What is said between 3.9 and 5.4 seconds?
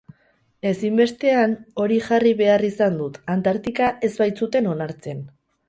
ez baitzuten onartzen.